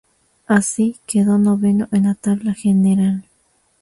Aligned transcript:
Así, 0.47 0.97
quedó 1.05 1.37
noveno 1.37 1.87
en 1.91 2.05
la 2.07 2.15
tabla 2.15 2.55
general. 2.55 3.23